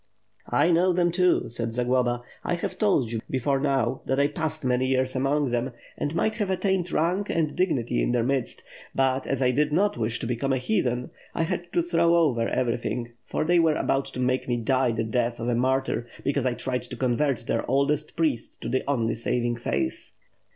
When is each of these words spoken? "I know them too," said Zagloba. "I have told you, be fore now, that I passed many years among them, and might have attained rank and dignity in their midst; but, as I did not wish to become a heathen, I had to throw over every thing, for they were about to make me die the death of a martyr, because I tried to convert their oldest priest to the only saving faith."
"I 0.49 0.71
know 0.71 0.93
them 0.93 1.11
too," 1.11 1.47
said 1.49 1.73
Zagloba. 1.73 2.23
"I 2.43 2.55
have 2.55 2.79
told 2.79 3.11
you, 3.11 3.21
be 3.29 3.37
fore 3.37 3.59
now, 3.59 4.01
that 4.07 4.19
I 4.19 4.25
passed 4.29 4.65
many 4.65 4.87
years 4.87 5.15
among 5.15 5.51
them, 5.51 5.73
and 5.95 6.15
might 6.15 6.33
have 6.41 6.49
attained 6.49 6.91
rank 6.91 7.29
and 7.29 7.55
dignity 7.55 8.01
in 8.01 8.11
their 8.11 8.23
midst; 8.23 8.63
but, 8.95 9.27
as 9.27 9.43
I 9.43 9.51
did 9.51 9.71
not 9.71 9.97
wish 9.97 10.17
to 10.17 10.25
become 10.25 10.53
a 10.53 10.57
heathen, 10.57 11.11
I 11.35 11.43
had 11.43 11.71
to 11.73 11.83
throw 11.83 12.15
over 12.15 12.49
every 12.49 12.77
thing, 12.77 13.11
for 13.25 13.43
they 13.45 13.59
were 13.59 13.75
about 13.75 14.05
to 14.15 14.19
make 14.19 14.47
me 14.49 14.57
die 14.57 14.91
the 14.91 15.03
death 15.03 15.39
of 15.39 15.49
a 15.49 15.53
martyr, 15.53 16.07
because 16.23 16.47
I 16.47 16.55
tried 16.55 16.81
to 16.81 16.97
convert 16.97 17.45
their 17.45 17.63
oldest 17.69 18.15
priest 18.17 18.59
to 18.61 18.69
the 18.69 18.83
only 18.89 19.13
saving 19.13 19.57
faith." 19.57 20.09